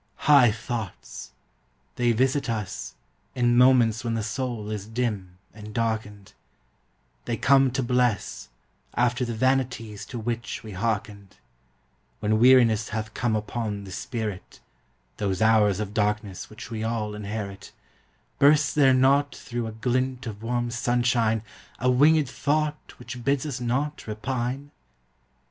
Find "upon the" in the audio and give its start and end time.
13.35-13.91